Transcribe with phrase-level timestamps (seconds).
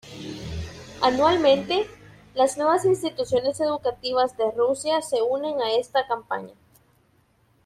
[1.03, 1.85] Anualmente,
[2.33, 6.55] las nuevas instituciones educativas de Rusia se unen a esta campaña.